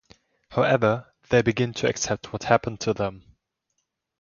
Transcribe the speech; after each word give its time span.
However, 0.49 1.13
they 1.29 1.43
begin 1.43 1.75
to 1.75 1.87
accept 1.87 2.33
what 2.33 2.45
happened 2.45 2.79
to 2.79 2.93
them. 2.95 3.35